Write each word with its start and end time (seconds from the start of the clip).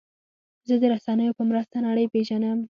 زه 0.67 0.75
د 0.81 0.83
رسنیو 0.93 1.37
په 1.37 1.43
مرسته 1.49 1.75
نړۍ 1.87 2.05
پېژنم. 2.13 2.59